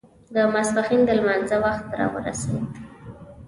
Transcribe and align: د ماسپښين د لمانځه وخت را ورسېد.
د 0.33 0.35
ماسپښين 0.53 1.01
د 1.05 1.09
لمانځه 1.19 1.57
وخت 1.63 1.85
را 1.97 2.05
ورسېد. 2.13 2.67